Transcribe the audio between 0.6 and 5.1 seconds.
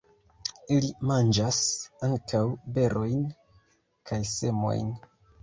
Ili manĝas ankaŭ berojn kaj semojn.